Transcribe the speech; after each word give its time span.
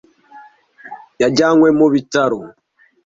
Yajyanywe 1.21 1.67
mu 1.79 1.87
bitaro. 1.93 2.39